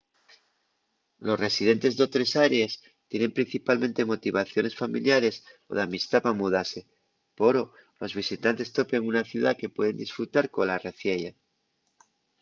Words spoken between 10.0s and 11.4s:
disfrutar cola reciella